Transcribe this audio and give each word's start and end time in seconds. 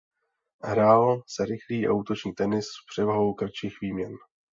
Hrál 0.63 1.23
se 1.27 1.45
rychlý 1.45 1.87
a 1.87 1.93
útočný 1.93 2.33
tenis 2.33 2.65
s 2.65 2.91
převahou 2.93 3.33
kratších 3.33 3.73
výměn. 3.81 4.13